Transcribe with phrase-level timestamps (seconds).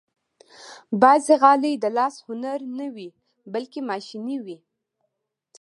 [1.01, 3.09] بعضې غالۍ د لاس هنر نه وي،
[3.53, 4.57] بلکې ماشيني وي.